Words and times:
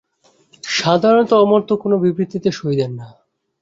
সাধারণত, 0.63 1.31
অমর্ত্য 1.43 1.71
কোনো 1.77 1.95
বিবৃতিতে 1.97 2.49
সই 2.51 2.75
দেন 2.75 2.91
না। 2.99 3.07